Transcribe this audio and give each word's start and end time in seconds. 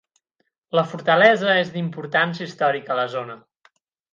La 0.77 0.83
fortalesa 0.93 1.51
és 1.65 1.71
d'importància 1.75 2.49
històrica 2.49 2.95
a 2.97 3.01
la 3.03 3.07
zona. 3.19 3.37